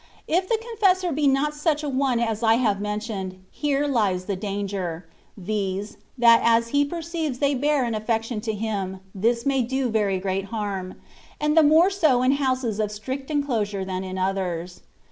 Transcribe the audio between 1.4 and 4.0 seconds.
such a one as I have mentioned, here